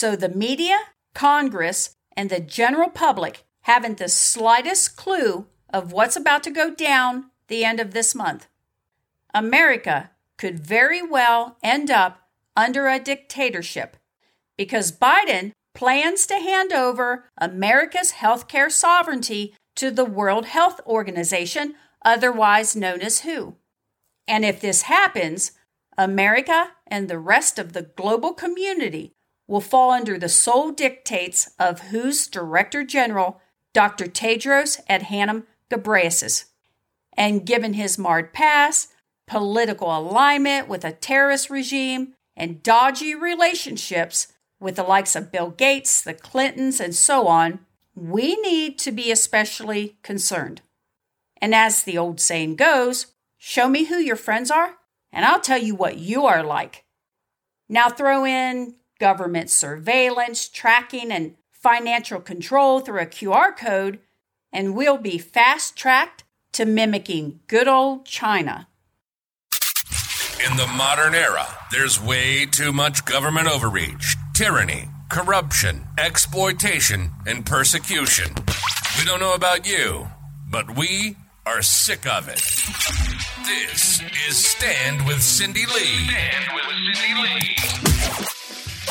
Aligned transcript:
so 0.00 0.16
the 0.16 0.30
media, 0.30 0.78
Congress, 1.12 1.94
and 2.16 2.30
the 2.30 2.40
general 2.40 2.88
public 2.88 3.44
haven't 3.64 3.98
the 3.98 4.08
slightest 4.08 4.96
clue 4.96 5.46
of 5.68 5.92
what's 5.92 6.16
about 6.16 6.42
to 6.44 6.50
go 6.50 6.74
down 6.74 7.26
the 7.48 7.66
end 7.66 7.80
of 7.80 7.90
this 7.90 8.14
month. 8.14 8.48
America 9.34 10.10
could 10.38 10.58
very 10.58 11.02
well 11.02 11.58
end 11.62 11.90
up 11.90 12.30
under 12.56 12.88
a 12.88 12.98
dictatorship 12.98 13.98
because 14.56 14.90
Biden 14.90 15.52
plans 15.74 16.26
to 16.28 16.36
hand 16.36 16.72
over 16.72 17.26
America's 17.36 18.12
healthcare 18.12 18.70
sovereignty 18.70 19.54
to 19.74 19.90
the 19.90 20.06
World 20.06 20.46
Health 20.46 20.80
Organization, 20.86 21.74
otherwise 22.02 22.74
known 22.74 23.02
as 23.02 23.20
WHO. 23.20 23.56
And 24.26 24.46
if 24.46 24.62
this 24.62 24.82
happens, 24.82 25.52
America 25.98 26.70
and 26.86 27.06
the 27.06 27.18
rest 27.18 27.58
of 27.58 27.74
the 27.74 27.82
global 27.82 28.32
community 28.32 29.12
will 29.50 29.60
fall 29.60 29.90
under 29.90 30.16
the 30.16 30.28
sole 30.28 30.70
dictates 30.70 31.50
of 31.58 31.90
WHO's 31.90 32.28
Director 32.28 32.84
General, 32.84 33.40
Dr. 33.72 34.06
Tedros 34.06 34.80
Adhanom 34.88 35.42
Ghebreyesus. 35.68 36.44
And 37.16 37.44
given 37.44 37.74
his 37.74 37.98
marred 37.98 38.32
past, 38.32 38.92
political 39.26 39.88
alignment 39.88 40.68
with 40.68 40.84
a 40.84 40.92
terrorist 40.92 41.50
regime, 41.50 42.14
and 42.36 42.62
dodgy 42.62 43.12
relationships 43.12 44.28
with 44.60 44.76
the 44.76 44.84
likes 44.84 45.16
of 45.16 45.32
Bill 45.32 45.50
Gates, 45.50 46.00
the 46.00 46.14
Clintons, 46.14 46.78
and 46.78 46.94
so 46.94 47.26
on, 47.26 47.58
we 47.96 48.36
need 48.36 48.78
to 48.78 48.92
be 48.92 49.10
especially 49.10 49.96
concerned. 50.04 50.62
And 51.38 51.56
as 51.56 51.82
the 51.82 51.98
old 51.98 52.20
saying 52.20 52.54
goes, 52.54 53.06
show 53.36 53.68
me 53.68 53.86
who 53.86 53.96
your 53.96 54.14
friends 54.14 54.48
are, 54.48 54.76
and 55.12 55.24
I'll 55.24 55.40
tell 55.40 55.58
you 55.58 55.74
what 55.74 55.98
you 55.98 56.24
are 56.26 56.44
like. 56.44 56.84
Now 57.68 57.88
throw 57.88 58.24
in 58.24 58.76
government 59.00 59.50
surveillance, 59.50 60.48
tracking, 60.48 61.10
and 61.10 61.34
financial 61.50 62.20
control 62.20 62.80
through 62.80 63.00
a 63.00 63.06
QR 63.06 63.56
code, 63.56 63.98
and 64.52 64.76
we'll 64.76 64.98
be 64.98 65.18
fast 65.18 65.74
tracked 65.76 66.22
to 66.52 66.64
mimicking 66.64 67.40
good 67.48 67.66
old 67.66 68.04
China. 68.04 68.68
In 70.48 70.56
the 70.56 70.66
modern 70.66 71.14
era, 71.14 71.46
there's 71.70 72.00
way 72.00 72.46
too 72.46 72.72
much 72.72 73.04
government 73.04 73.48
overreach, 73.48 74.16
tyranny, 74.34 74.88
corruption, 75.10 75.86
exploitation, 75.98 77.10
and 77.26 77.44
persecution. 77.44 78.34
We 78.98 79.04
don't 79.04 79.20
know 79.20 79.34
about 79.34 79.66
you, 79.66 80.08
but 80.50 80.76
we 80.76 81.16
are 81.44 81.62
sick 81.62 82.06
of 82.06 82.28
it. 82.28 82.40
This 83.44 84.02
is 84.28 84.44
Stand 84.44 85.06
with 85.06 85.22
Cindy 85.22 85.66
Lee. 85.66 86.06
Stand 86.06 86.52
with 86.54 86.96
Cindy 86.96 87.22
Lee. 87.22 87.89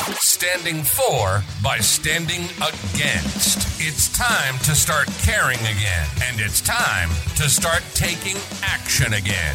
Standing 0.00 0.82
for 0.82 1.44
by 1.62 1.78
standing 1.78 2.44
against. 2.56 3.80
It's 3.80 4.08
time 4.16 4.56
to 4.64 4.74
start 4.74 5.06
caring 5.20 5.60
again, 5.60 6.08
and 6.24 6.40
it's 6.40 6.62
time 6.62 7.10
to 7.36 7.48
start 7.50 7.82
taking 7.92 8.36
action 8.62 9.12
again. 9.12 9.54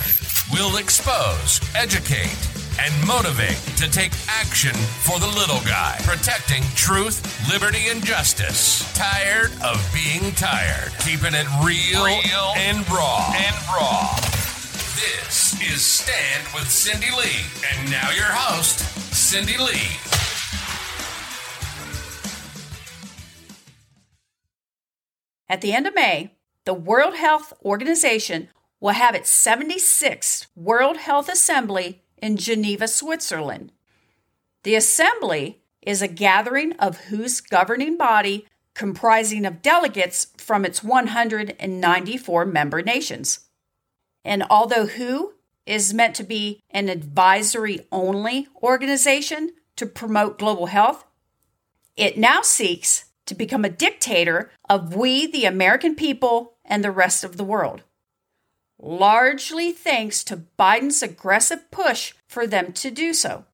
We'll 0.54 0.78
expose, 0.78 1.60
educate, 1.76 2.38
and 2.80 2.94
motivate 3.08 3.58
to 3.78 3.90
take 3.90 4.12
action 4.30 4.76
for 5.02 5.20
the 5.20 5.28
little 5.28 5.62
guy, 5.66 5.98
protecting 6.04 6.62
truth, 6.76 7.26
liberty, 7.52 7.90
and 7.90 8.06
justice. 8.06 8.86
Tired 8.94 9.52
of 9.64 9.82
being 9.94 10.32
tired, 10.34 10.94
keeping 11.00 11.34
it 11.34 11.48
real, 11.66 12.06
real 12.06 12.54
and 12.56 12.88
raw. 12.92 13.34
And 13.34 13.56
raw. 13.74 14.14
This 14.94 15.58
is 15.74 15.82
Stand 15.82 16.46
with 16.54 16.70
Cindy 16.70 17.10
Lee, 17.18 17.50
and 17.74 17.90
now 17.90 18.12
your 18.12 18.30
host, 18.30 18.80
Cindy 19.12 19.58
Lee. 19.58 20.25
At 25.48 25.62
the 25.62 25.74
end 25.74 25.88
of 25.88 25.96
May, 25.96 26.34
the 26.66 26.74
World 26.74 27.16
Health 27.16 27.54
Organization 27.64 28.50
will 28.80 28.94
have 28.94 29.16
its 29.16 29.32
76th 29.32 30.48
World 30.56 30.98
Health 30.98 31.30
Assembly 31.30 32.02
in 32.18 32.38
Geneva, 32.38 32.88
Switzerland. 32.88 33.72
The 34.64 34.76
assembly 34.76 35.62
is 35.82 36.02
a 36.02 36.08
gathering 36.08 36.74
of 36.74 37.12
WHO's 37.12 37.42
governing 37.42 37.98
body 37.98 38.48
comprising 38.74 39.46
of 39.46 39.62
delegates 39.62 40.28
from 40.38 40.66
its 40.66 40.84
194 40.84 42.46
member 42.46 42.82
nations. 42.82 43.40
And 44.24 44.44
although 44.50 44.88
WHO 44.88 45.36
is 45.66 45.94
meant 45.94 46.16
to 46.16 46.24
be 46.24 46.62
an 46.72 46.90
advisory 46.90 47.88
only 47.92 48.48
organization 48.62 49.52
to 49.76 49.86
promote 49.86 50.40
global 50.40 50.68
health, 50.68 51.06
it 51.96 52.18
now 52.18 52.42
seeks 52.42 53.05
to 53.26 53.36
become 53.36 53.66
a 53.66 53.70
dictator 53.70 54.52
of 54.70 54.96
we, 54.96 55.28
the 55.28 55.46
American 55.46 55.96
people, 55.96 56.54
and 56.64 56.84
the 56.84 56.92
rest 56.92 57.24
of 57.24 57.38
the 57.38 57.44
world 57.44 57.84
largely 58.80 59.72
thanks 59.72 60.24
to 60.24 60.44
Biden's 60.60 61.02
aggressive 61.02 61.70
push 61.72 62.14
for 62.28 62.46
them 62.46 62.74
to 62.74 62.92
do 62.92 63.14
so. 63.14 63.46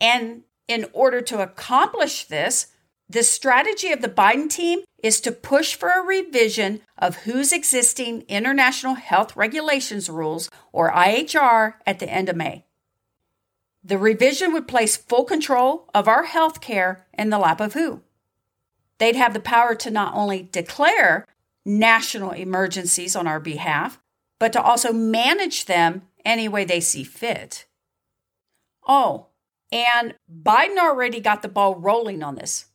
And 0.00 0.42
in 0.68 0.86
order 0.92 1.20
to 1.22 1.42
accomplish 1.42 2.24
this, 2.24 2.68
the 3.08 3.22
strategy 3.22 3.92
of 3.92 4.02
the 4.02 4.08
Biden 4.08 4.50
team 4.50 4.80
is 5.02 5.20
to 5.20 5.30
push 5.30 5.74
for 5.74 5.90
a 5.90 6.04
revision 6.04 6.80
of 6.98 7.24
WHO's 7.24 7.52
existing 7.52 8.22
international 8.22 8.94
health 8.94 9.36
regulations 9.36 10.10
rules, 10.10 10.50
or 10.72 10.90
IHR, 10.90 11.74
at 11.86 12.00
the 12.00 12.10
end 12.10 12.28
of 12.28 12.34
May. 12.34 12.64
The 13.84 13.98
revision 13.98 14.52
would 14.52 14.66
place 14.66 14.96
full 14.96 15.24
control 15.24 15.88
of 15.94 16.08
our 16.08 16.24
health 16.24 16.60
care 16.60 17.06
in 17.16 17.30
the 17.30 17.38
lap 17.38 17.60
of 17.60 17.74
WHO. 17.74 18.02
They'd 18.98 19.16
have 19.16 19.34
the 19.34 19.40
power 19.40 19.74
to 19.74 19.90
not 19.90 20.14
only 20.14 20.42
declare 20.42 21.26
national 21.64 22.30
emergencies 22.30 23.16
on 23.16 23.26
our 23.26 23.40
behalf, 23.40 23.98
but 24.38 24.52
to 24.52 24.62
also 24.62 24.92
manage 24.92 25.64
them 25.66 26.02
any 26.24 26.48
way 26.48 26.64
they 26.64 26.80
see 26.80 27.04
fit. 27.04 27.66
Oh, 28.86 29.28
and 29.72 30.14
Biden 30.32 30.78
already 30.78 31.20
got 31.20 31.42
the 31.42 31.48
ball 31.48 31.74
rolling 31.74 32.22
on 32.22 32.36
this. 32.36 32.66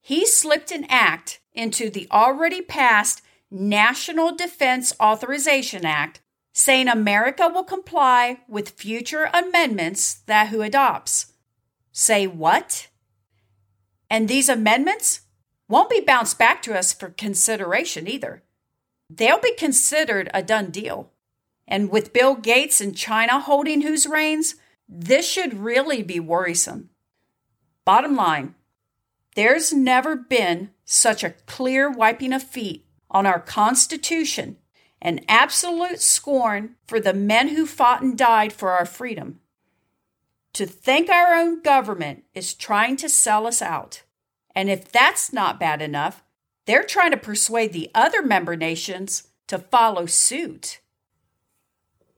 He 0.00 0.26
slipped 0.26 0.70
an 0.70 0.84
act 0.88 1.40
into 1.54 1.88
the 1.88 2.06
already 2.10 2.60
passed 2.60 3.22
National 3.50 4.34
Defense 4.34 4.92
Authorization 5.00 5.86
Act 5.86 6.20
saying 6.52 6.88
America 6.88 7.48
will 7.52 7.64
comply 7.64 8.40
with 8.46 8.70
future 8.70 9.28
amendments 9.32 10.14
that 10.26 10.48
WHO 10.48 10.62
adopts. 10.62 11.32
Say 11.90 12.26
what? 12.26 12.88
And 14.10 14.28
these 14.28 14.48
amendments 14.48 15.20
won't 15.68 15.90
be 15.90 16.00
bounced 16.00 16.38
back 16.38 16.62
to 16.62 16.76
us 16.76 16.92
for 16.92 17.10
consideration 17.10 18.06
either 18.08 18.42
they'll 19.10 19.40
be 19.40 19.54
considered 19.54 20.30
a 20.32 20.42
done 20.42 20.70
deal. 20.70 21.10
And 21.66 21.90
with 21.90 22.12
Bill 22.12 22.34
Gates 22.34 22.80
and 22.80 22.96
China 22.96 23.40
holding 23.40 23.82
WHO's 23.82 24.06
reins, 24.06 24.56
this 24.88 25.28
should 25.28 25.54
really 25.54 26.02
be 26.02 26.20
worrisome. 26.20 26.90
Bottom 27.84 28.16
line, 28.16 28.54
there's 29.34 29.72
never 29.72 30.14
been 30.14 30.70
such 30.84 31.24
a 31.24 31.34
clear 31.46 31.90
wiping 31.90 32.32
of 32.32 32.42
feet 32.42 32.86
on 33.10 33.26
our 33.26 33.40
Constitution 33.40 34.56
and 35.00 35.24
absolute 35.28 36.00
scorn 36.00 36.76
for 36.86 37.00
the 37.00 37.14
men 37.14 37.48
who 37.48 37.66
fought 37.66 38.02
and 38.02 38.16
died 38.16 38.52
for 38.52 38.70
our 38.70 38.86
freedom. 38.86 39.40
To 40.54 40.66
think 40.66 41.10
our 41.10 41.34
own 41.34 41.62
government 41.62 42.24
is 42.32 42.54
trying 42.54 42.96
to 42.96 43.08
sell 43.08 43.46
us 43.46 43.60
out. 43.60 44.02
And 44.54 44.70
if 44.70 44.90
that's 44.90 45.32
not 45.32 45.60
bad 45.60 45.82
enough, 45.82 46.22
they're 46.66 46.84
trying 46.84 47.10
to 47.10 47.16
persuade 47.16 47.72
the 47.72 47.90
other 47.94 48.22
member 48.22 48.56
nations 48.56 49.28
to 49.48 49.58
follow 49.58 50.06
suit. 50.06 50.80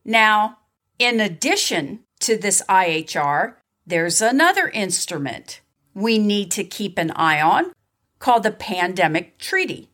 Now, 0.04 0.58
in 0.98 1.20
addition 1.20 2.00
to 2.20 2.36
this 2.36 2.62
IHR, 2.68 3.54
there's 3.86 4.20
another 4.20 4.68
instrument 4.68 5.60
we 5.94 6.18
need 6.18 6.50
to 6.52 6.64
keep 6.64 6.98
an 6.98 7.10
eye 7.12 7.40
on 7.40 7.72
called 8.18 8.42
the 8.42 8.50
Pandemic 8.50 9.38
Treaty. 9.38 9.90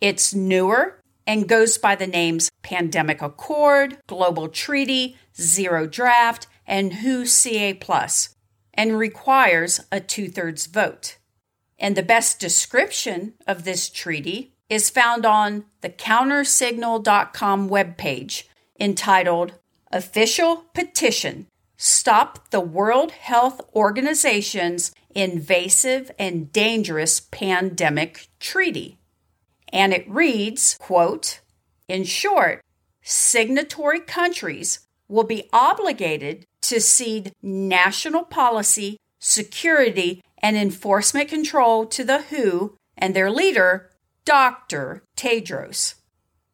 It's 0.00 0.34
newer 0.34 1.00
and 1.26 1.48
goes 1.48 1.78
by 1.78 1.94
the 1.94 2.06
names 2.06 2.50
Pandemic 2.62 3.22
Accord, 3.22 3.98
Global 4.06 4.48
Treaty, 4.48 5.16
Zero 5.36 5.86
Draft, 5.86 6.46
and 6.66 6.94
WHO 6.94 7.26
CA 7.26 7.74
Plus, 7.74 8.34
and 8.74 8.98
requires 8.98 9.80
a 9.90 10.00
two 10.00 10.28
thirds 10.28 10.66
vote. 10.66 11.18
And 11.78 11.96
the 11.96 12.02
best 12.02 12.40
description 12.40 13.34
of 13.46 13.64
this 13.64 13.88
treaty 13.88 14.52
is 14.68 14.90
found 14.90 15.24
on 15.24 15.64
the 15.80 15.90
countersignal.com 15.90 17.68
webpage 17.68 18.44
entitled 18.80 19.52
Official 19.92 20.64
Petition 20.74 21.46
Stop 21.76 22.50
the 22.50 22.60
World 22.60 23.12
Health 23.12 23.60
Organization's 23.74 24.92
Invasive 25.14 26.10
and 26.18 26.50
Dangerous 26.50 27.20
Pandemic 27.20 28.28
Treaty. 28.40 28.98
And 29.72 29.92
it 29.92 30.08
reads, 30.08 30.76
quote, 30.80 31.40
In 31.86 32.04
short, 32.04 32.62
signatory 33.02 34.00
countries 34.00 34.86
will 35.06 35.24
be 35.24 35.48
obligated 35.52 36.46
to 36.62 36.80
cede 36.80 37.32
national 37.42 38.24
policy, 38.24 38.96
security, 39.20 40.22
and 40.38 40.56
enforcement 40.56 41.28
control 41.28 41.86
to 41.86 42.04
the 42.04 42.22
WHO 42.22 42.76
and 42.96 43.14
their 43.14 43.30
leader, 43.30 43.90
Dr. 44.24 45.02
Tedros, 45.16 45.94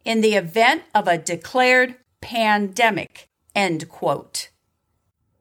in 0.04 0.20
the 0.20 0.34
event 0.34 0.82
of 0.94 1.08
a 1.08 1.18
declared 1.18 1.96
pandemic. 2.20 3.28
End 3.54 3.88
quote. 3.88 4.50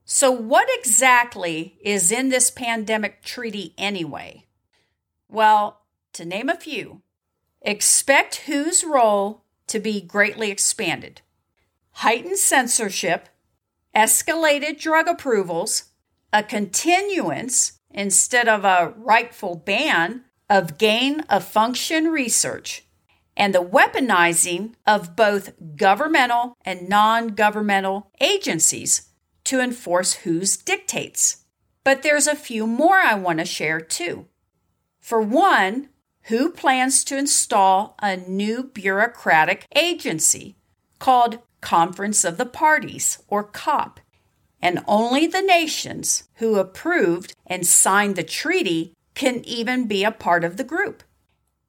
So, 0.03 0.29
what 0.29 0.67
exactly 0.69 1.77
is 1.81 2.11
in 2.11 2.29
this 2.29 2.51
pandemic 2.51 3.23
treaty 3.23 3.73
anyway? 3.77 4.45
Well, 5.29 5.81
to 6.13 6.25
name 6.25 6.49
a 6.49 6.57
few, 6.57 7.01
expect 7.61 8.43
WHO's 8.47 8.83
role 8.83 9.45
to 9.67 9.79
be 9.79 10.01
greatly 10.01 10.51
expanded, 10.51 11.21
heightened 11.91 12.38
censorship, 12.38 13.29
escalated 13.95 14.79
drug 14.79 15.07
approvals, 15.07 15.90
a 16.33 16.43
continuance 16.43 17.79
instead 17.89 18.47
of 18.47 18.63
a 18.63 18.93
rightful 18.97 19.55
ban 19.55 20.23
of 20.49 20.77
gain 20.77 21.21
of 21.21 21.43
function 21.43 22.07
research, 22.07 22.85
and 23.37 23.55
the 23.55 23.63
weaponizing 23.63 24.73
of 24.85 25.15
both 25.15 25.53
governmental 25.77 26.57
and 26.65 26.89
non 26.89 27.29
governmental 27.29 28.11
agencies 28.19 29.09
to 29.45 29.59
enforce 29.59 30.25
WHO's 30.25 30.57
dictates. 30.57 31.45
But 31.83 32.03
there's 32.03 32.27
a 32.27 32.35
few 32.35 32.67
more 32.67 32.97
I 32.97 33.15
want 33.15 33.39
to 33.39 33.45
share 33.45 33.79
too. 33.79 34.27
For 34.99 35.21
one, 35.21 35.89
WHO 36.25 36.51
plans 36.51 37.03
to 37.05 37.17
install 37.17 37.95
a 37.99 38.15
new 38.15 38.63
bureaucratic 38.63 39.65
agency 39.75 40.57
called 40.99 41.39
Conference 41.61 42.23
of 42.23 42.37
the 42.37 42.45
Parties, 42.45 43.23
or 43.27 43.43
COP, 43.43 43.99
and 44.61 44.83
only 44.87 45.27
the 45.27 45.41
nations 45.41 46.29
who 46.35 46.55
approved 46.55 47.33
and 47.47 47.65
signed 47.65 48.15
the 48.15 48.23
treaty 48.23 48.93
can 49.15 49.43
even 49.45 49.87
be 49.87 50.03
a 50.03 50.11
part 50.11 50.43
of 50.43 50.57
the 50.57 50.63
group. 50.63 51.03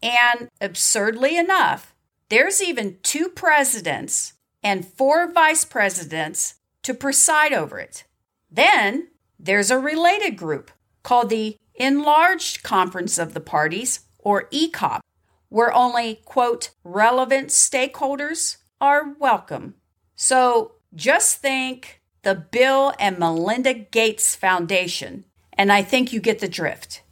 And 0.03 0.49
absurdly 0.61 1.37
enough, 1.37 1.95
there's 2.29 2.63
even 2.63 2.99
two 3.03 3.29
presidents 3.29 4.35
and 4.63 4.87
four 4.87 5.31
vice 5.31 5.65
presidents 5.65 6.55
to 6.83 6.95
preside 6.95 7.53
over 7.53 7.79
it. 7.79 8.05
Then 8.51 9.09
there's 9.39 9.71
a 9.71 9.79
related 9.79 10.37
group 10.37 10.71
called 11.03 11.31
the 11.31 11.57
Enlarged 11.75 12.63
Conference 12.63 13.19
of 13.19 13.35
the 13.35 13.41
Parties, 13.41 14.01
or 14.19 14.49
ECOP, 14.51 15.01
where 15.49 15.73
only, 15.73 16.21
quote, 16.25 16.71
relevant 16.85 17.49
stakeholders 17.49 18.59
are 18.81 19.15
welcome. 19.19 19.75
So 20.15 20.73
just 20.95 21.39
think 21.39 22.02
the 22.23 22.35
Bill 22.35 22.93
and 22.99 23.19
Melinda 23.19 23.75
Gates 23.75 24.37
Foundation, 24.37 25.25
and 25.53 25.73
I 25.73 25.83
think 25.83 26.13
you 26.13 26.21
get 26.21 26.39
the 26.39 26.49
drift. 26.49 27.03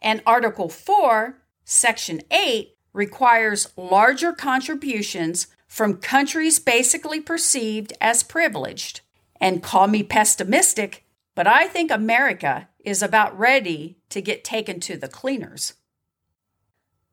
And 0.00 0.22
Article 0.26 0.68
4, 0.68 1.38
Section 1.64 2.22
8 2.30 2.74
requires 2.92 3.72
larger 3.76 4.32
contributions 4.32 5.48
from 5.66 5.98
countries 5.98 6.58
basically 6.58 7.20
perceived 7.20 7.92
as 8.00 8.22
privileged. 8.22 9.02
And 9.38 9.62
call 9.62 9.86
me 9.88 10.02
pessimistic, 10.02 11.04
but 11.34 11.46
I 11.46 11.66
think 11.66 11.90
America 11.90 12.68
is 12.82 13.02
about 13.02 13.38
ready 13.38 13.98
to 14.08 14.22
get 14.22 14.44
taken 14.44 14.80
to 14.80 14.96
the 14.96 15.08
cleaners. 15.08 15.74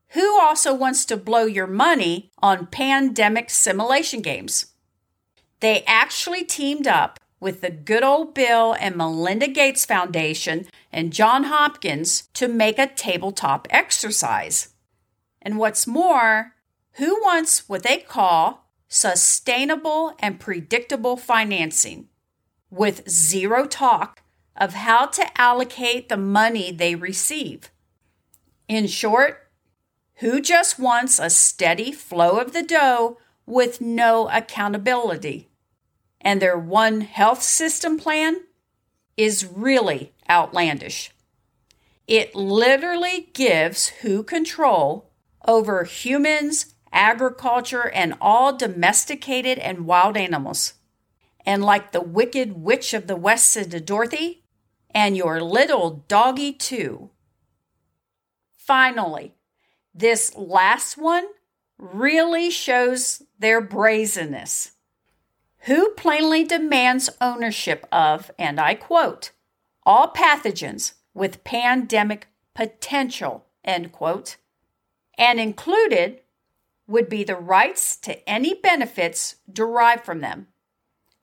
Who 0.09 0.39
also 0.39 0.73
wants 0.73 1.03
to 1.05 1.17
blow 1.17 1.45
your 1.45 1.67
money 1.67 2.31
on 2.37 2.67
pandemic 2.67 3.49
simulation 3.49 4.21
games? 4.21 4.67
They 5.59 5.83
actually 5.85 6.43
teamed 6.43 6.87
up 6.87 7.19
with 7.43 7.59
the 7.59 7.69
good 7.69 8.03
old 8.03 8.33
Bill 8.33 8.73
and 8.79 8.95
Melinda 8.95 9.47
Gates 9.47 9.85
Foundation 9.85 10.65
and 10.93 11.11
John 11.11 11.43
Hopkins 11.43 12.29
to 12.35 12.47
make 12.47 12.79
a 12.79 12.87
tabletop 12.87 13.67
exercise. 13.69 14.69
And 15.41 15.57
what's 15.57 15.85
more, 15.85 16.53
who 16.93 17.21
wants 17.21 17.67
what 17.67 17.83
they 17.83 17.97
call 17.97 18.69
sustainable 18.87 20.15
and 20.19 20.39
predictable 20.39 21.17
financing 21.17 22.07
with 22.71 23.09
zero 23.09 23.65
talk 23.65 24.23
of 24.55 24.73
how 24.73 25.07
to 25.07 25.25
allocate 25.39 26.07
the 26.07 26.17
money 26.17 26.71
they 26.71 26.95
receive? 26.95 27.69
In 28.69 28.87
short, 28.87 29.49
who 30.15 30.39
just 30.39 30.79
wants 30.79 31.19
a 31.19 31.29
steady 31.29 31.91
flow 31.91 32.39
of 32.39 32.53
the 32.53 32.63
dough 32.63 33.17
with 33.45 33.81
no 33.81 34.29
accountability? 34.29 35.49
And 36.23 36.41
their 36.41 36.57
One 36.57 37.01
Health 37.01 37.43
System 37.43 37.99
plan 37.99 38.41
is 39.17 39.45
really 39.45 40.13
outlandish. 40.29 41.11
It 42.07 42.35
literally 42.35 43.29
gives 43.33 43.89
WHO 44.01 44.23
control 44.23 45.11
over 45.45 45.83
humans, 45.83 46.73
agriculture, 46.91 47.89
and 47.89 48.15
all 48.19 48.55
domesticated 48.55 49.59
and 49.59 49.85
wild 49.85 50.17
animals. 50.17 50.73
And 51.45 51.63
like 51.63 51.91
the 51.91 52.01
wicked 52.01 52.53
witch 52.53 52.93
of 52.93 53.07
the 53.07 53.15
West 53.15 53.47
said 53.47 53.71
to 53.71 53.79
Dorothy, 53.79 54.43
and 54.93 55.17
your 55.17 55.41
little 55.41 56.03
doggy 56.07 56.53
too. 56.53 57.09
Finally, 58.55 59.33
this 59.93 60.35
last 60.35 60.97
one 60.97 61.25
really 61.77 62.49
shows 62.49 63.23
their 63.39 63.59
brazenness. 63.59 64.72
WHO 65.65 65.91
plainly 65.95 66.43
demands 66.43 67.09
ownership 67.21 67.87
of, 67.89 68.29
and 68.37 68.59
I 68.59 68.75
quote, 68.75 69.31
all 69.85 70.11
pathogens 70.11 70.93
with 71.13 71.45
pandemic 71.45 72.27
potential, 72.53 73.45
end 73.63 73.93
quote, 73.93 74.35
and 75.17 75.39
included 75.39 76.19
would 76.85 77.07
be 77.07 77.23
the 77.23 77.37
rights 77.37 77.95
to 77.97 78.29
any 78.29 78.53
benefits 78.53 79.37
derived 79.51 80.03
from 80.03 80.19
them. 80.19 80.47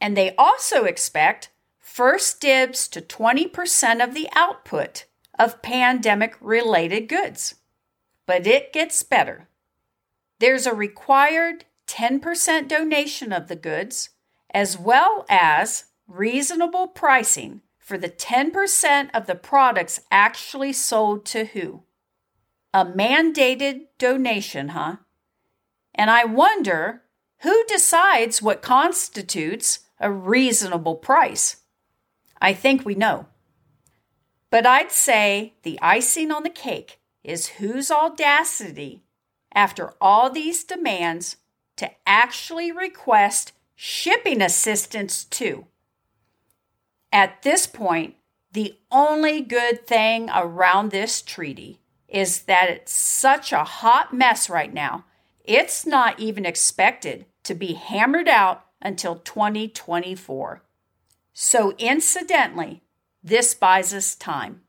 And 0.01 0.17
they 0.17 0.35
also 0.37 0.85
expect 0.85 1.51
first 1.79 2.41
dibs 2.41 2.89
to 2.89 3.03
20% 3.03 4.03
of 4.03 4.15
the 4.15 4.29
output 4.35 5.05
of 5.39 5.61
pandemic 5.61 6.35
related 6.41 7.09
goods. 7.09 7.57
But 8.25 8.47
it 8.47 8.73
gets 8.73 9.03
better. 9.03 9.49
There's 10.39 10.65
a 10.65 10.75
required 10.75 11.67
10% 11.87 12.69
donation 12.69 13.35
of 13.35 13.49
the 13.49 13.57
goods 13.57 14.11
as 14.53 14.79
well 14.79 15.25
as 15.29 15.85
reasonable 16.07 16.89
pricing 16.89 17.63
for 17.79 17.97
the 17.99 18.09
10% 18.09 19.11
of 19.15 19.27
the 19.27 19.35
products 19.35 20.01
actually 20.11 20.73
sold 20.73 21.25
to 21.27 21.47
who? 21.47 21.83
A 22.73 22.85
mandated 22.85 23.87
donation, 23.99 24.69
huh? 24.69 24.97
And 25.95 26.11
I 26.11 26.25
wonder 26.25 27.03
who 27.41 27.65
decides 27.67 28.41
what 28.41 28.63
constitutes 28.63 29.81
a 29.99 30.11
reasonable 30.11 30.95
price? 30.97 31.57
I 32.41 32.55
think 32.55 32.85
we 32.85 32.95
know. 32.95 33.27
But 34.51 34.67
I'd 34.67 34.91
say 34.93 35.55
the 35.63 35.79
icing 35.81 36.31
on 36.31 36.43
the 36.43 36.51
cake 36.51 37.01
is 37.23 37.53
WHO's 37.61 37.91
audacity, 37.91 39.05
after 39.53 39.95
all 40.01 40.31
these 40.31 40.65
demands, 40.65 41.37
to 41.77 41.91
actually 42.07 42.73
request 42.73 43.53
shipping 43.83 44.43
assistance 44.43 45.25
too. 45.25 45.65
At 47.11 47.41
this 47.41 47.67
point, 47.67 48.15
the 48.53 48.77
only 48.91 49.41
good 49.41 49.87
thing 49.87 50.29
around 50.35 50.91
this 50.91 51.23
treaty 51.23 51.81
is 52.07 52.43
that 52.43 52.69
it's 52.69 52.93
such 52.93 53.55
a 53.55 53.65
hot 53.65 54.13
mess 54.13 54.51
right 54.51 54.75
now, 54.75 55.07
it's 55.45 55.87
not 55.87 56.21
even 56.21 56.45
expected 56.45 57.25
to 57.45 57.55
be 57.55 57.73
hammered 57.73 58.29
out 58.29 58.67
until 58.83 59.17
2024. 59.17 60.63
So, 61.33 61.73
incidentally, 61.79 62.83
this 63.23 63.55
buys 63.55 63.95
us 63.95 64.15
time. 64.15 64.61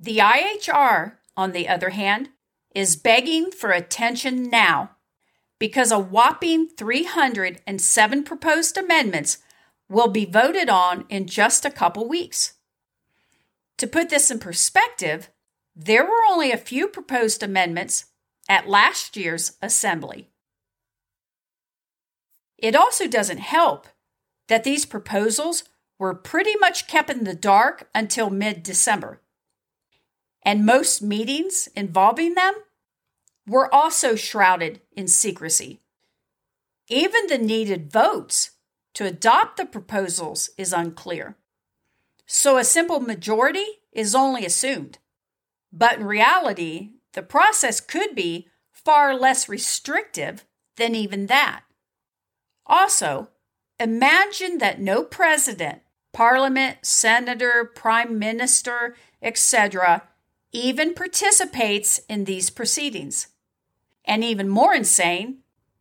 The 0.00 0.18
IHR, 0.18 1.18
on 1.36 1.52
the 1.52 1.68
other 1.68 1.90
hand, 1.90 2.30
is 2.74 2.96
begging 2.96 3.52
for 3.52 3.70
attention 3.70 4.50
now 4.50 4.96
because 5.62 5.92
a 5.92 5.98
whopping 6.00 6.66
307 6.76 8.24
proposed 8.24 8.76
amendments 8.76 9.38
will 9.88 10.08
be 10.08 10.24
voted 10.24 10.68
on 10.68 11.04
in 11.08 11.24
just 11.24 11.64
a 11.64 11.70
couple 11.70 12.08
weeks. 12.08 12.54
To 13.78 13.86
put 13.86 14.10
this 14.10 14.28
in 14.28 14.40
perspective, 14.40 15.30
there 15.76 16.04
were 16.04 16.24
only 16.28 16.50
a 16.50 16.56
few 16.56 16.88
proposed 16.88 17.44
amendments 17.44 18.06
at 18.48 18.68
last 18.68 19.16
year's 19.16 19.52
assembly. 19.62 20.30
It 22.58 22.74
also 22.74 23.06
doesn't 23.06 23.38
help 23.38 23.86
that 24.48 24.64
these 24.64 24.84
proposals 24.84 25.62
were 25.96 26.12
pretty 26.12 26.56
much 26.56 26.88
kept 26.88 27.08
in 27.08 27.22
the 27.22 27.36
dark 27.36 27.88
until 27.94 28.30
mid 28.30 28.64
December. 28.64 29.20
And 30.44 30.66
most 30.66 31.02
meetings 31.02 31.68
involving 31.76 32.34
them 32.34 32.54
were 33.46 33.72
also 33.74 34.14
shrouded 34.14 34.80
in 34.96 35.08
secrecy. 35.08 35.80
Even 36.88 37.26
the 37.26 37.38
needed 37.38 37.90
votes 37.90 38.50
to 38.94 39.06
adopt 39.06 39.56
the 39.56 39.66
proposals 39.66 40.50
is 40.58 40.72
unclear. 40.72 41.36
So 42.26 42.58
a 42.58 42.64
simple 42.64 43.00
majority 43.00 43.66
is 43.92 44.14
only 44.14 44.44
assumed. 44.44 44.98
But 45.72 45.98
in 45.98 46.04
reality, 46.04 46.90
the 47.12 47.22
process 47.22 47.80
could 47.80 48.14
be 48.14 48.48
far 48.70 49.14
less 49.14 49.48
restrictive 49.48 50.44
than 50.76 50.94
even 50.94 51.26
that. 51.26 51.62
Also, 52.66 53.28
imagine 53.78 54.58
that 54.58 54.80
no 54.80 55.02
president, 55.02 55.82
parliament, 56.12 56.78
senator, 56.82 57.70
prime 57.74 58.18
minister, 58.18 58.96
etc., 59.20 60.08
even 60.52 60.94
participates 60.94 61.98
in 62.08 62.24
these 62.24 62.50
proceedings. 62.50 63.28
And 64.04 64.24
even 64.24 64.48
more 64.48 64.74
insane 64.74 65.38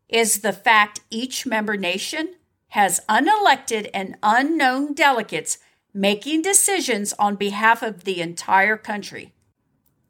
is 0.07 0.41
the 0.41 0.53
fact 0.53 1.01
each 1.09 1.45
member 1.45 1.77
nation 1.77 2.35
has 2.69 3.01
unelected 3.09 3.89
and 3.93 4.17
unknown 4.23 4.93
delegates 4.93 5.57
making 5.93 6.41
decisions 6.41 7.13
on 7.13 7.35
behalf 7.35 7.81
of 7.81 8.03
the 8.03 8.21
entire 8.21 8.77
country. 8.77 9.33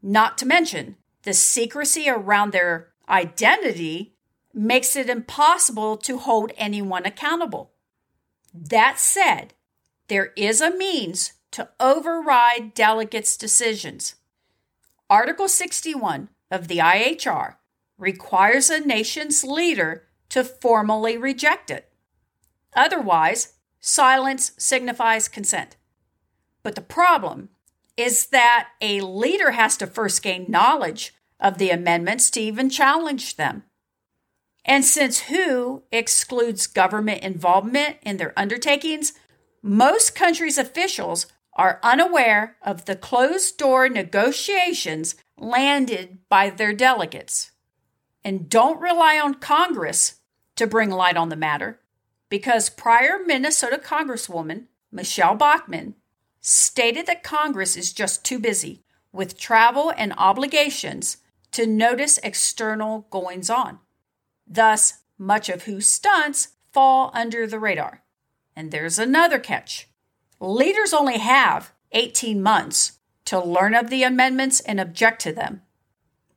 Not 0.02 0.38
to 0.40 0.46
mention, 0.46 0.98
the 1.24 1.34
secrecy 1.34 2.10
around 2.10 2.52
their 2.52 2.90
identity 3.10 4.16
makes 4.54 4.96
it 4.96 5.10
impossible 5.10 5.98
to 5.98 6.18
hold 6.18 6.52
anyone 6.58 7.06
accountable. 7.06 7.72
That 8.54 9.00
said, 9.00 9.54
there 10.08 10.34
is 10.36 10.62
a 10.62 10.76
means 10.76 11.34
to 11.52 11.70
override 11.80 12.74
delegates' 12.74 13.38
decisions. 13.38 14.16
Article 15.10 15.48
61 15.48 16.30
of 16.50 16.68
the 16.68 16.78
IHR 16.78 17.56
requires 18.02 18.70
a 18.70 18.80
nation's 18.80 19.44
leader 19.44 20.08
to 20.30 20.44
formally 20.44 21.18
reject 21.18 21.70
it. 21.70 21.94
Otherwise, 22.76 23.54
silence 23.80 24.52
signifies 24.58 25.28
consent. 25.28 25.78
But 26.64 26.76
the 26.76 26.82
problem 26.82 27.50
is 27.96 28.28
that 28.28 28.70
a 28.82 29.02
leader 29.02 29.52
has 29.52 29.78
to 29.78 29.88
first 29.88 30.24
gain 30.24 30.48
knowledge 30.50 31.14
of 31.40 31.58
the 31.58 31.70
amendments 31.70 32.30
to 32.32 32.42
even 32.42 32.70
challenge 32.70 33.36
them. 33.36 33.64
And 34.66 34.84
since 34.84 35.22
WHO 35.22 35.84
excludes 35.92 36.68
government 36.68 37.24
involvement 37.24 37.98
in 38.04 38.18
their 38.18 38.34
undertakings, 38.38 39.14
most 39.62 40.16
countries' 40.16 40.58
officials 40.58 41.28
are 41.54 41.80
unaware 41.84 42.58
of 42.62 42.86
the 42.86 42.96
closed 42.96 43.58
door 43.58 43.90
negotiations 43.90 45.16
landed 45.38 46.20
by 46.30 46.50
their 46.50 46.74
delegates. 46.74 47.51
And 48.24 48.50
don't 48.50 48.80
rely 48.80 49.20
on 49.20 49.36
Congress 49.36 50.16
to 50.56 50.68
bring 50.68 50.90
light 50.90 51.18
on 51.18 51.30
the 51.30 51.36
matter, 51.36 51.80
because 52.30 52.70
prior 52.70 53.20
Minnesota 53.26 53.78
Congresswoman 53.84 54.68
Michele 54.92 55.36
Bachmann 55.36 55.96
stated 56.40 57.08
that 57.08 57.24
Congress 57.24 57.78
is 57.78 57.94
just 57.94 58.24
too 58.26 58.40
busy 58.40 58.84
with 59.12 59.40
travel 59.40 59.92
and 59.96 60.14
obligations 60.18 61.18
to 61.52 61.68
notice 61.68 62.18
external 62.20 63.08
goings 63.10 63.50
on. 63.50 63.80
Thus, 64.48 65.00
much 65.18 65.50
of 65.50 65.66
WHO's 65.68 65.88
stunts 65.88 66.50
fall 66.72 67.12
under 67.14 67.46
the 67.46 67.60
radar. 67.60 68.04
And 68.56 68.72
there's 68.72 69.00
another 69.00 69.40
catch 69.40 69.88
leaders 70.40 70.92
only 70.92 71.20
have 71.20 71.72
18 71.92 72.42
months 72.42 73.00
to 73.26 73.40
learn 73.40 73.76
of 73.76 73.90
the 73.90 74.04
amendments 74.04 74.60
and 74.62 74.80
object 74.80 75.22
to 75.22 75.32
them. 75.32 75.62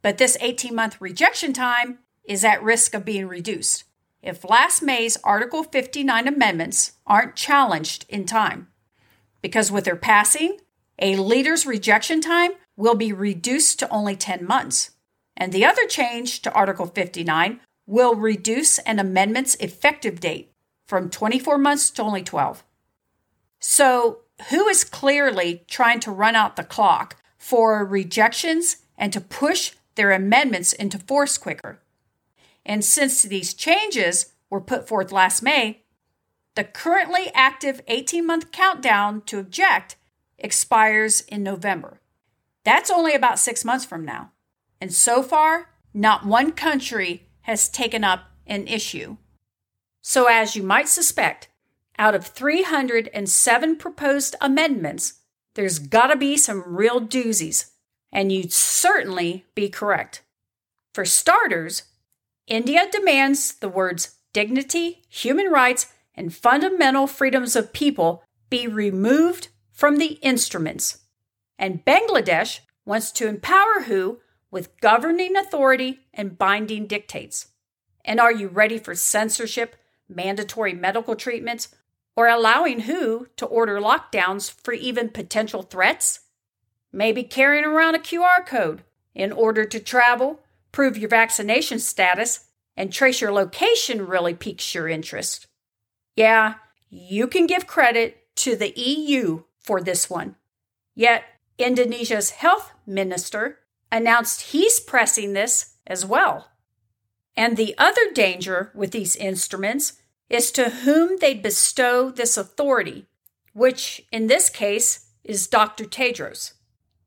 But 0.04 0.18
this 0.18 0.36
18 0.42 0.74
month 0.74 1.00
rejection 1.00 1.54
time 1.54 2.00
is 2.24 2.44
at 2.44 2.62
risk 2.62 2.92
of 2.92 3.06
being 3.06 3.26
reduced 3.26 3.84
if 4.20 4.44
last 4.44 4.82
May's 4.82 5.16
Article 5.24 5.62
59 5.62 6.28
amendments 6.28 6.92
aren't 7.06 7.36
challenged 7.36 8.04
in 8.10 8.26
time. 8.26 8.68
Because 9.40 9.72
with 9.72 9.84
their 9.84 9.96
passing, 9.96 10.58
a 10.98 11.16
leader's 11.16 11.64
rejection 11.64 12.20
time 12.20 12.52
will 12.76 12.94
be 12.94 13.14
reduced 13.14 13.78
to 13.78 13.88
only 13.88 14.14
10 14.14 14.46
months. 14.46 14.90
And 15.38 15.54
the 15.54 15.64
other 15.64 15.86
change 15.86 16.42
to 16.42 16.52
Article 16.52 16.84
59 16.84 17.60
will 17.86 18.14
reduce 18.14 18.78
an 18.80 18.98
amendment's 18.98 19.54
effective 19.54 20.20
date 20.20 20.52
from 20.86 21.08
24 21.08 21.56
months 21.56 21.90
to 21.92 22.02
only 22.02 22.22
12. 22.22 22.62
So, 23.58 24.18
WHO 24.50 24.68
is 24.68 24.84
clearly 24.84 25.64
trying 25.66 26.00
to 26.00 26.10
run 26.10 26.36
out 26.36 26.56
the 26.56 26.62
clock 26.62 27.16
for 27.38 27.86
rejections 27.86 28.82
and 28.98 29.10
to 29.14 29.20
push 29.22 29.72
their 29.94 30.12
amendments 30.12 30.72
into 30.72 30.98
force 30.98 31.38
quicker. 31.38 31.80
And 32.64 32.84
since 32.84 33.22
these 33.22 33.54
changes 33.54 34.32
were 34.50 34.60
put 34.60 34.88
forth 34.88 35.12
last 35.12 35.42
May, 35.42 35.82
the 36.54 36.64
currently 36.64 37.30
active 37.34 37.80
18 37.88 38.26
month 38.26 38.52
countdown 38.52 39.22
to 39.22 39.38
object 39.38 39.96
expires 40.38 41.22
in 41.22 41.42
November. 41.42 42.00
That's 42.64 42.90
only 42.90 43.14
about 43.14 43.38
six 43.38 43.64
months 43.64 43.84
from 43.84 44.04
now. 44.04 44.30
And 44.80 44.92
so 44.92 45.22
far, 45.22 45.70
not 45.92 46.26
one 46.26 46.52
country 46.52 47.28
has 47.42 47.68
taken 47.68 48.04
up 48.04 48.30
an 48.46 48.66
issue. 48.66 49.16
So, 50.00 50.26
as 50.26 50.54
you 50.54 50.62
might 50.62 50.88
suspect, 50.88 51.48
out 51.98 52.14
of 52.14 52.26
307 52.26 53.76
proposed 53.76 54.36
amendments, 54.40 55.20
there's 55.54 55.78
got 55.78 56.08
to 56.08 56.16
be 56.16 56.36
some 56.36 56.62
real 56.66 57.00
doozies, 57.00 57.70
and 58.14 58.30
you'd 58.30 58.52
certainly 58.52 59.44
be 59.56 59.68
correct. 59.68 60.22
For 60.94 61.04
starters, 61.04 61.82
India 62.46 62.86
demands 62.90 63.56
the 63.56 63.68
words 63.68 64.16
dignity, 64.32 65.02
human 65.08 65.50
rights, 65.50 65.92
and 66.14 66.34
fundamental 66.34 67.06
freedoms 67.06 67.56
of 67.56 67.72
people 67.72 68.22
be 68.48 68.66
removed 68.66 69.48
from 69.72 69.96
the 69.96 70.18
instruments. 70.22 70.98
And 71.58 71.84
Bangladesh 71.84 72.60
wants 72.86 73.10
to 73.12 73.26
empower 73.26 73.82
WHO 73.86 74.20
with 74.50 74.80
governing 74.80 75.36
authority 75.36 76.00
and 76.12 76.38
binding 76.38 76.86
dictates. 76.86 77.48
And 78.04 78.20
are 78.20 78.32
you 78.32 78.48
ready 78.48 78.78
for 78.78 78.94
censorship, 78.94 79.76
mandatory 80.08 80.74
medical 80.74 81.16
treatments, 81.16 81.74
or 82.16 82.28
allowing 82.28 82.80
WHO 82.80 83.28
to 83.36 83.46
order 83.46 83.80
lockdowns 83.80 84.52
for 84.62 84.72
even 84.72 85.08
potential 85.08 85.62
threats? 85.62 86.20
Maybe 86.94 87.24
carrying 87.24 87.64
around 87.64 87.96
a 87.96 87.98
QR 87.98 88.46
code 88.46 88.84
in 89.16 89.32
order 89.32 89.64
to 89.64 89.80
travel, 89.80 90.44
prove 90.70 90.96
your 90.96 91.08
vaccination 91.08 91.80
status, 91.80 92.46
and 92.76 92.92
trace 92.92 93.20
your 93.20 93.32
location 93.32 94.06
really 94.06 94.32
piques 94.32 94.76
your 94.76 94.88
interest. 94.88 95.48
Yeah, 96.14 96.54
you 96.88 97.26
can 97.26 97.48
give 97.48 97.66
credit 97.66 98.18
to 98.36 98.54
the 98.54 98.72
EU 98.76 99.42
for 99.58 99.80
this 99.80 100.08
one. 100.08 100.36
Yet, 100.94 101.24
Indonesia's 101.58 102.30
health 102.30 102.72
minister 102.86 103.58
announced 103.90 104.52
he's 104.52 104.78
pressing 104.78 105.32
this 105.32 105.74
as 105.88 106.06
well. 106.06 106.52
And 107.36 107.56
the 107.56 107.74
other 107.76 108.12
danger 108.12 108.70
with 108.72 108.92
these 108.92 109.16
instruments 109.16 109.94
is 110.30 110.52
to 110.52 110.70
whom 110.70 111.16
they 111.20 111.34
bestow 111.34 112.10
this 112.10 112.36
authority, 112.36 113.06
which 113.52 114.06
in 114.12 114.28
this 114.28 114.48
case 114.48 115.10
is 115.24 115.48
Dr. 115.48 115.84
Tedros. 115.84 116.53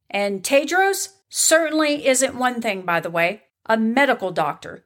And 0.09 0.43
Tedros 0.43 1.09
certainly 1.29 2.07
isn't 2.07 2.35
one 2.35 2.61
thing, 2.61 2.83
by 2.83 2.99
the 2.99 3.09
way, 3.09 3.43
a 3.65 3.77
medical 3.77 4.31
doctor, 4.31 4.85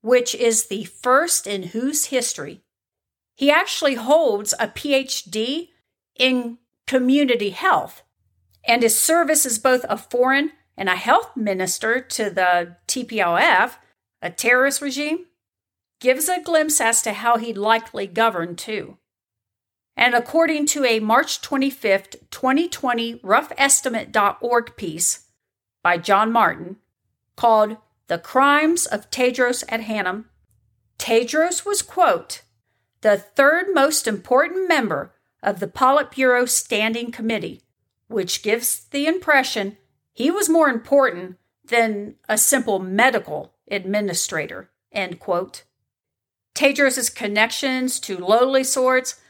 which 0.00 0.34
is 0.34 0.66
the 0.66 0.84
first 0.84 1.46
in 1.46 1.70
WHO's 1.70 2.06
history. 2.06 2.62
He 3.34 3.50
actually 3.50 3.94
holds 3.94 4.54
a 4.58 4.68
PhD 4.68 5.70
in 6.16 6.58
community 6.86 7.50
health, 7.50 8.02
and 8.64 8.82
his 8.82 8.98
service 8.98 9.46
as 9.46 9.58
both 9.58 9.84
a 9.88 9.96
foreign 9.96 10.52
and 10.76 10.88
a 10.88 10.96
health 10.96 11.36
minister 11.36 12.00
to 12.00 12.30
the 12.30 12.76
TPLF, 12.86 13.76
a 14.20 14.30
terrorist 14.30 14.80
regime, 14.80 15.26
gives 16.00 16.28
a 16.28 16.40
glimpse 16.40 16.80
as 16.80 17.02
to 17.02 17.12
how 17.12 17.36
he'd 17.36 17.58
likely 17.58 18.06
govern 18.06 18.56
too. 18.56 18.98
And 19.96 20.14
according 20.14 20.66
to 20.66 20.84
a 20.84 21.00
March 21.00 21.42
25th, 21.42 22.16
2020 22.30 23.16
roughestimate.org 23.16 24.76
piece 24.76 25.26
by 25.82 25.98
John 25.98 26.32
Martin 26.32 26.76
called 27.36 27.76
The 28.06 28.18
Crimes 28.18 28.86
of 28.86 29.10
Tedros 29.10 29.64
Adhanom, 29.66 30.24
Tedros 30.98 31.66
was, 31.66 31.82
quote, 31.82 32.42
the 33.00 33.16
third 33.16 33.66
most 33.74 34.06
important 34.06 34.68
member 34.68 35.12
of 35.42 35.58
the 35.58 35.66
Politburo 35.66 36.48
Standing 36.48 37.10
Committee, 37.10 37.62
which 38.06 38.42
gives 38.42 38.84
the 38.90 39.06
impression 39.06 39.76
he 40.12 40.30
was 40.30 40.48
more 40.48 40.68
important 40.68 41.36
than 41.64 42.14
a 42.28 42.38
simple 42.38 42.78
medical 42.78 43.54
administrator, 43.68 44.70
end 44.92 45.18
quote. 45.18 45.64
Tedros's 46.54 47.10
connections 47.10 47.98
to 48.00 48.18
lowly 48.18 48.62
sorts, 48.62 49.20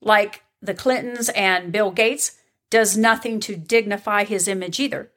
like 0.00 0.42
the 0.62 0.74
Clintons 0.74 1.28
and 1.30 1.72
Bill 1.72 1.90
Gates, 1.90 2.38
does 2.70 2.96
nothing 2.96 3.40
to 3.40 3.56
dignify 3.56 4.24
his 4.24 4.46
image 4.46 4.78
either. 4.78 5.10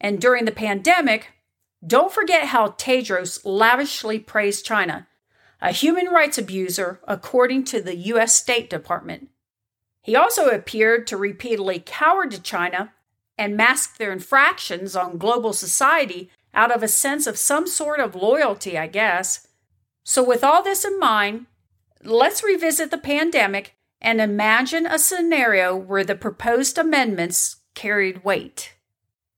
And 0.00 0.20
during 0.20 0.44
the 0.44 0.52
pandemic, 0.52 1.28
don't 1.84 2.12
forget 2.12 2.48
how 2.48 2.68
Tedros 2.68 3.40
lavishly 3.44 4.18
praised 4.18 4.64
China, 4.64 5.08
a 5.60 5.72
human 5.72 6.06
rights 6.06 6.38
abuser 6.38 7.00
according 7.08 7.64
to 7.64 7.80
the 7.80 7.96
U.S. 7.96 8.34
State 8.36 8.68
Department. 8.68 9.28
He 10.02 10.16
also 10.16 10.48
appeared 10.48 11.06
to 11.06 11.16
repeatedly 11.16 11.82
cower 11.84 12.26
to 12.26 12.42
China 12.42 12.92
and 13.38 13.56
mask 13.56 13.96
their 13.96 14.12
infractions 14.12 14.94
on 14.94 15.18
global 15.18 15.52
society 15.52 16.30
out 16.54 16.70
of 16.70 16.82
a 16.82 16.88
sense 16.88 17.26
of 17.26 17.38
some 17.38 17.66
sort 17.66 18.00
of 18.00 18.14
loyalty, 18.14 18.76
I 18.76 18.86
guess. 18.86 19.46
So, 20.04 20.22
with 20.22 20.44
all 20.44 20.62
this 20.62 20.84
in 20.84 20.98
mind, 20.98 21.46
let's 22.04 22.42
revisit 22.44 22.90
the 22.90 22.98
pandemic 22.98 23.74
and 24.02 24.20
imagine 24.20 24.84
a 24.84 24.98
scenario 24.98 25.74
where 25.74 26.04
the 26.04 26.14
proposed 26.14 26.76
amendments 26.76 27.56
carried 27.74 28.24
weight. 28.24 28.74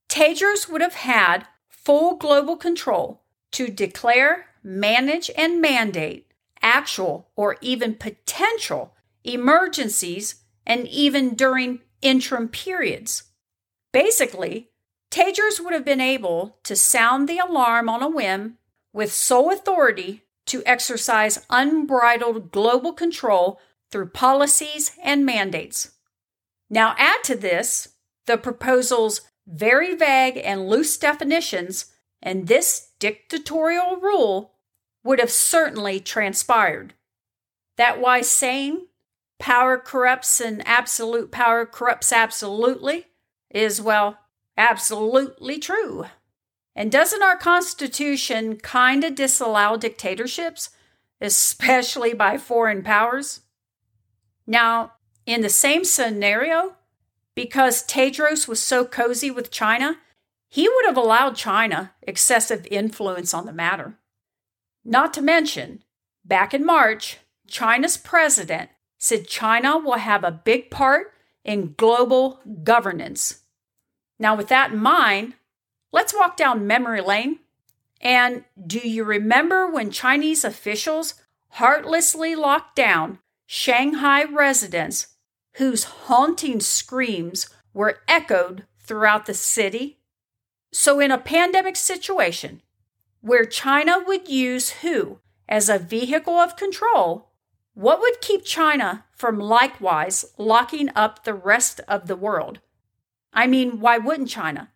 Tedros 0.08 0.68
would 0.68 0.80
have 0.80 0.94
had 0.94 1.46
full 1.68 2.16
global 2.16 2.56
control 2.56 3.22
to 3.52 3.68
declare, 3.68 4.46
manage, 4.64 5.30
and 5.36 5.60
mandate 5.60 6.26
actual 6.62 7.28
or 7.36 7.56
even 7.60 7.94
potential 7.94 8.94
emergencies 9.22 10.36
and 10.66 10.88
even 10.88 11.34
during 11.34 11.80
interim 12.00 12.48
periods. 12.48 13.24
Basically, 13.92 14.70
Tedros 15.10 15.60
would 15.60 15.74
have 15.74 15.84
been 15.84 16.00
able 16.00 16.58
to 16.64 16.74
sound 16.74 17.28
the 17.28 17.38
alarm 17.38 17.88
on 17.88 18.02
a 18.02 18.08
whim 18.08 18.56
with 18.92 19.12
sole 19.12 19.52
authority 19.52 20.22
to 20.46 20.62
exercise 20.66 21.44
unbridled 21.50 22.50
global 22.50 22.92
control 22.92 23.60
through 23.94 24.08
policies 24.08 24.90
and 25.04 25.24
mandates. 25.24 25.92
Now, 26.68 26.96
add 26.98 27.22
to 27.26 27.36
this 27.36 27.94
the 28.26 28.36
proposal's 28.36 29.20
very 29.46 29.94
vague 29.94 30.36
and 30.36 30.68
loose 30.68 30.96
definitions, 30.96 31.92
and 32.20 32.48
this 32.48 32.88
dictatorial 32.98 33.98
rule 34.02 34.54
would 35.04 35.20
have 35.20 35.30
certainly 35.30 36.00
transpired. 36.00 36.94
That 37.76 38.00
wise 38.00 38.28
saying, 38.28 38.88
power 39.38 39.78
corrupts 39.78 40.40
and 40.40 40.66
absolute 40.66 41.30
power 41.30 41.64
corrupts 41.64 42.10
absolutely, 42.10 43.06
is, 43.48 43.80
well, 43.80 44.18
absolutely 44.58 45.60
true. 45.60 46.06
And 46.74 46.90
doesn't 46.90 47.22
our 47.22 47.36
Constitution 47.36 48.56
kind 48.56 49.04
of 49.04 49.14
disallow 49.14 49.76
dictatorships, 49.76 50.70
especially 51.20 52.12
by 52.12 52.38
foreign 52.38 52.82
powers? 52.82 53.42
Now, 54.46 54.92
in 55.26 55.40
the 55.40 55.48
same 55.48 55.84
scenario, 55.84 56.76
because 57.34 57.86
Tedros 57.86 58.46
was 58.46 58.60
so 58.60 58.84
cozy 58.84 59.30
with 59.30 59.50
China, 59.50 59.98
he 60.48 60.68
would 60.68 60.86
have 60.86 60.96
allowed 60.96 61.36
China 61.36 61.92
excessive 62.02 62.66
influence 62.70 63.34
on 63.34 63.46
the 63.46 63.52
matter. 63.52 63.98
Not 64.84 65.14
to 65.14 65.22
mention, 65.22 65.82
back 66.24 66.54
in 66.54 66.64
March, 66.64 67.18
China's 67.48 67.96
president 67.96 68.70
said 68.98 69.26
China 69.26 69.78
will 69.78 69.98
have 69.98 70.24
a 70.24 70.30
big 70.30 70.70
part 70.70 71.12
in 71.44 71.74
global 71.76 72.40
governance. 72.62 73.40
Now, 74.18 74.36
with 74.36 74.48
that 74.48 74.72
in 74.72 74.78
mind, 74.78 75.34
let's 75.92 76.14
walk 76.14 76.36
down 76.36 76.66
memory 76.66 77.00
lane. 77.00 77.40
And 78.00 78.44
do 78.66 78.78
you 78.78 79.04
remember 79.04 79.70
when 79.70 79.90
Chinese 79.90 80.44
officials 80.44 81.14
heartlessly 81.48 82.34
locked 82.34 82.76
down 82.76 83.18
Shanghai 83.56 84.24
residents 84.24 85.14
whose 85.58 85.84
haunting 85.84 86.58
screams 86.58 87.48
were 87.72 88.00
echoed 88.08 88.64
throughout 88.80 89.26
the 89.26 89.32
city. 89.32 90.00
So, 90.72 90.98
in 90.98 91.12
a 91.12 91.18
pandemic 91.18 91.76
situation 91.76 92.62
where 93.20 93.44
China 93.44 94.02
would 94.04 94.28
use 94.28 94.82
WHO 94.82 95.20
as 95.48 95.68
a 95.68 95.78
vehicle 95.78 96.34
of 96.34 96.56
control, 96.56 97.30
what 97.74 98.00
would 98.00 98.20
keep 98.20 98.44
China 98.44 99.04
from 99.12 99.38
likewise 99.38 100.24
locking 100.36 100.90
up 100.96 101.22
the 101.22 101.32
rest 101.32 101.80
of 101.86 102.08
the 102.08 102.16
world? 102.16 102.58
I 103.32 103.46
mean, 103.46 103.78
why 103.78 103.98
wouldn't 103.98 104.30
China? 104.30 104.72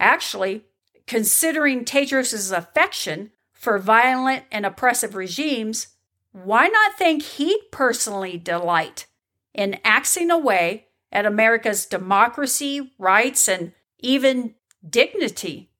Actually, 0.00 0.64
considering 1.06 1.84
Tedros' 1.84 2.56
affection 2.56 3.32
for 3.52 3.78
violent 3.78 4.44
and 4.50 4.64
oppressive 4.64 5.14
regimes, 5.14 5.88
why 6.32 6.68
not 6.68 6.98
think 6.98 7.22
he'd 7.22 7.70
personally 7.70 8.36
delight 8.36 9.06
in 9.54 9.78
axing 9.84 10.30
away 10.30 10.86
at 11.10 11.26
America's 11.26 11.86
democracy, 11.86 12.92
rights, 12.98 13.48
and 13.48 13.72
even 13.98 14.54
dignity? 14.88 15.70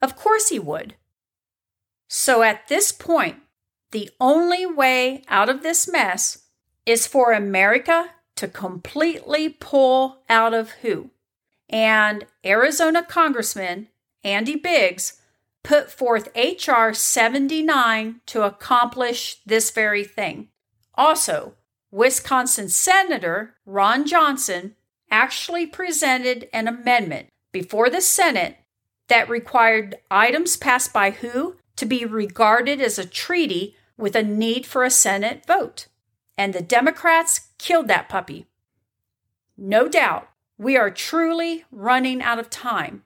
Of 0.00 0.16
course 0.16 0.48
he 0.48 0.58
would. 0.58 0.94
So 2.08 2.42
at 2.42 2.68
this 2.68 2.92
point, 2.92 3.36
the 3.90 4.10
only 4.20 4.64
way 4.66 5.22
out 5.28 5.48
of 5.48 5.62
this 5.62 5.90
mess 5.90 6.44
is 6.86 7.06
for 7.06 7.32
America 7.32 8.10
to 8.36 8.48
completely 8.48 9.48
pull 9.48 10.22
out 10.28 10.54
of 10.54 10.70
WHO. 10.82 11.10
And 11.68 12.24
Arizona 12.44 13.02
Congressman 13.02 13.88
Andy 14.24 14.56
Biggs 14.56 15.20
put 15.62 15.90
forth 15.90 16.28
H.R. 16.34 16.94
79 16.94 18.20
to 18.26 18.42
accomplish 18.42 19.40
this 19.44 19.70
very 19.70 20.04
thing. 20.04 20.48
Also, 20.94 21.54
Wisconsin 21.90 22.68
Senator 22.68 23.54
Ron 23.64 24.06
Johnson 24.06 24.76
actually 25.10 25.66
presented 25.66 26.48
an 26.52 26.68
amendment 26.68 27.28
before 27.52 27.88
the 27.88 28.00
Senate 28.00 28.56
that 29.08 29.28
required 29.28 29.96
items 30.10 30.56
passed 30.56 30.92
by 30.92 31.10
WHO 31.10 31.56
to 31.76 31.86
be 31.86 32.04
regarded 32.04 32.80
as 32.80 32.98
a 32.98 33.06
treaty 33.06 33.76
with 33.96 34.14
a 34.14 34.22
need 34.22 34.66
for 34.66 34.84
a 34.84 34.90
Senate 34.90 35.44
vote. 35.46 35.86
And 36.36 36.52
the 36.52 36.62
Democrats 36.62 37.48
killed 37.58 37.88
that 37.88 38.08
puppy. 38.08 38.46
No 39.56 39.88
doubt, 39.88 40.28
we 40.56 40.76
are 40.76 40.90
truly 40.90 41.64
running 41.70 42.22
out 42.22 42.38
of 42.38 42.50
time. 42.50 43.02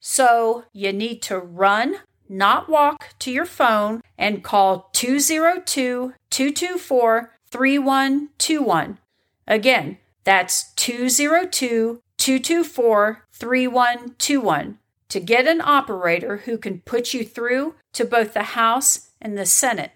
So 0.00 0.64
you 0.72 0.92
need 0.92 1.22
to 1.22 1.38
run, 1.38 1.96
not 2.28 2.68
walk 2.68 3.14
to 3.20 3.30
your 3.30 3.46
phone 3.46 4.02
and 4.16 4.44
call 4.44 4.90
202 4.92 6.14
224 6.30 7.32
3121. 7.50 8.98
Again, 9.46 9.98
that's 10.24 10.72
202 10.74 12.02
224 12.18 13.24
3121 13.32 14.78
to 15.08 15.20
get 15.20 15.46
an 15.46 15.60
operator 15.62 16.38
who 16.38 16.58
can 16.58 16.80
put 16.80 17.14
you 17.14 17.24
through 17.24 17.74
to 17.94 18.04
both 18.04 18.34
the 18.34 18.42
House 18.42 19.10
and 19.20 19.38
the 19.38 19.46
Senate. 19.46 19.92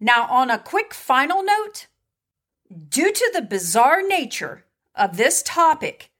Now, 0.00 0.26
on 0.28 0.50
a 0.50 0.58
quick 0.58 0.92
final 0.92 1.42
note, 1.42 1.86
due 2.88 3.12
to 3.12 3.30
the 3.32 3.42
bizarre 3.42 4.06
nature 4.06 4.64
of 4.94 5.16
this 5.16 5.42
topic, 5.42 6.10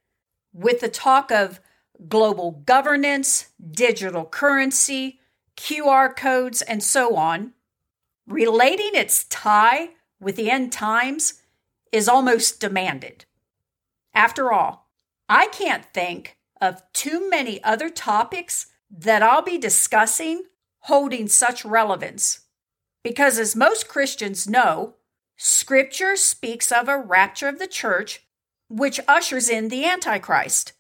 with 0.53 0.81
the 0.81 0.89
talk 0.89 1.31
of 1.31 1.61
global 2.09 2.63
governance, 2.67 3.47
digital 3.71 4.25
currency, 4.25 5.21
QR 5.57 6.15
codes, 6.15 6.63
and 6.63 6.83
so 6.83 7.17
on, 7.17 7.53
relating 8.27 8.91
its 8.95 9.25
tie 9.25 9.91
with 10.21 10.37
the 10.37 10.51
end 10.51 10.73
times 10.73 11.43
is 11.93 12.09
almost 12.09 12.61
demanded. 12.61 13.25
After 14.15 14.53
all, 14.53 14.89
I 15.29 15.47
can't 15.49 15.85
think 15.93 16.37
of 16.61 16.83
too 16.93 17.29
many 17.29 17.63
other 17.63 17.89
topics 17.89 18.67
that 18.91 19.23
I'll 19.23 19.43
be 19.43 19.59
discussing 19.59 20.45
holding 20.81 21.29
such 21.29 21.65
relevance. 21.65 22.41
Because, 23.03 23.39
as 23.39 23.57
most 23.57 23.89
Christians 23.89 24.49
know, 24.49 24.95
Scripture 25.37 26.17
speaks 26.17 26.73
of 26.73 26.89
a 26.89 26.99
rapture 26.99 27.49
of 27.49 27.59
the 27.59 27.67
church 27.67 28.27
which 28.69 29.01
ushers 29.07 29.49
in 29.49 29.69
the 29.69 29.85
Antichrist 29.85 30.73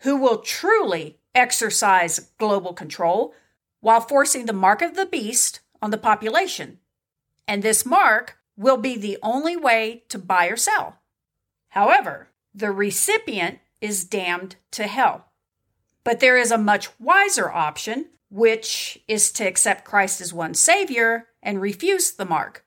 who 0.00 0.16
will 0.16 0.38
truly 0.38 1.18
exercise 1.34 2.30
global 2.38 2.72
control 2.72 3.34
while 3.80 4.00
forcing 4.00 4.46
the 4.46 4.52
mark 4.52 4.82
of 4.82 4.94
the 4.94 5.06
beast 5.06 5.60
on 5.80 5.90
the 5.90 5.98
population. 5.98 6.78
And 7.46 7.62
this 7.62 7.86
mark 7.86 8.38
will 8.56 8.76
be 8.76 8.96
the 8.96 9.18
only 9.22 9.56
way 9.56 10.04
to 10.08 10.18
buy 10.18 10.46
or 10.46 10.56
sell. 10.56 10.96
However, 11.70 12.28
the 12.54 12.70
recipient 12.70 13.58
is 13.80 14.04
damned 14.04 14.56
to 14.72 14.86
hell. 14.86 15.26
But 16.04 16.20
there 16.20 16.36
is 16.36 16.50
a 16.50 16.58
much 16.58 16.88
wiser 16.98 17.50
option, 17.50 18.06
which 18.30 18.98
is 19.06 19.32
to 19.32 19.44
accept 19.44 19.84
Christ 19.84 20.20
as 20.20 20.32
one 20.32 20.54
Savior 20.54 21.28
and 21.42 21.60
refuse 21.60 22.12
the 22.12 22.24
mark. 22.24 22.64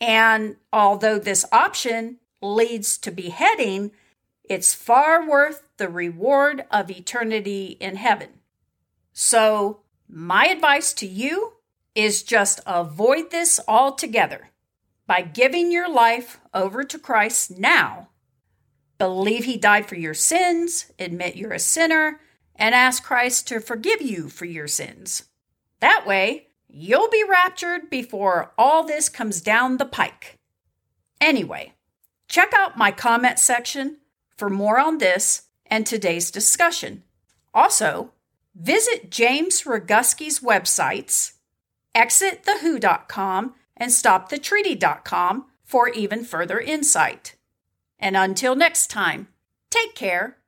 And 0.00 0.56
although 0.72 1.18
this 1.18 1.44
option 1.52 2.18
leads 2.40 2.98
to 2.98 3.10
beheading, 3.10 3.92
it's 4.44 4.74
far 4.74 5.28
worth 5.28 5.62
the 5.76 5.88
reward 5.88 6.64
of 6.70 6.90
eternity 6.90 7.76
in 7.80 7.96
heaven. 7.96 8.40
So, 9.12 9.80
my 10.08 10.46
advice 10.46 10.92
to 10.94 11.06
you 11.06 11.54
is 11.94 12.22
just 12.22 12.60
avoid 12.66 13.30
this 13.30 13.60
altogether 13.68 14.50
by 15.06 15.22
giving 15.22 15.70
your 15.70 15.92
life 15.92 16.40
over 16.54 16.84
to 16.84 16.98
Christ 16.98 17.58
now. 17.58 18.08
Believe 18.98 19.44
He 19.44 19.56
died 19.56 19.86
for 19.86 19.96
your 19.96 20.14
sins, 20.14 20.92
admit 20.98 21.36
you're 21.36 21.52
a 21.52 21.58
sinner, 21.58 22.20
and 22.56 22.74
ask 22.74 23.02
Christ 23.02 23.48
to 23.48 23.60
forgive 23.60 24.00
you 24.00 24.28
for 24.28 24.44
your 24.44 24.68
sins. 24.68 25.24
That 25.80 26.06
way, 26.06 26.48
you'll 26.68 27.10
be 27.10 27.24
raptured 27.28 27.90
before 27.90 28.52
all 28.56 28.84
this 28.84 29.08
comes 29.08 29.40
down 29.40 29.76
the 29.76 29.84
pike. 29.84 30.36
Anyway, 31.20 31.74
check 32.28 32.52
out 32.54 32.78
my 32.78 32.90
comment 32.90 33.38
section 33.38 33.98
for 34.42 34.50
more 34.50 34.80
on 34.80 34.98
this 34.98 35.42
and 35.66 35.86
today's 35.86 36.28
discussion. 36.32 37.04
Also, 37.54 38.10
visit 38.56 39.08
James 39.08 39.62
Roguski's 39.62 40.40
websites, 40.40 41.34
exitthewho.com 41.94 43.54
and 43.76 43.92
stopthetreaty.com 43.92 45.44
for 45.62 45.90
even 45.90 46.24
further 46.24 46.58
insight. 46.58 47.36
And 48.00 48.16
until 48.16 48.56
next 48.56 48.90
time, 48.90 49.28
take 49.70 49.94
care. 49.94 50.38